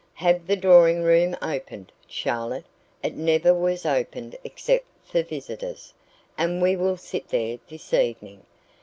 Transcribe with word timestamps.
Have 0.15 0.47
the 0.47 0.55
drawing 0.55 1.03
room 1.03 1.37
opened, 1.43 1.91
Charlotte" 2.07 2.65
it 3.03 3.13
never 3.15 3.53
was 3.53 3.85
opened 3.85 4.35
except 4.43 4.87
for 5.03 5.21
visitors 5.21 5.93
"and 6.39 6.59
we 6.59 6.75
will 6.75 6.97
sit 6.97 7.27
there 7.29 7.59
this 7.69 7.93
evening. 7.93 8.41